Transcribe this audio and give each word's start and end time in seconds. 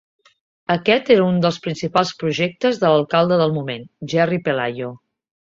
Aquest 0.75 1.11
era 1.15 1.27
un 1.33 1.37
dels 1.43 1.59
principals 1.65 2.13
projectes 2.23 2.81
de 2.85 2.91
l'alcalde 2.93 3.39
del 3.43 3.55
moment, 3.59 3.87
Jerry 4.15 4.43
Pelayo. 4.49 4.93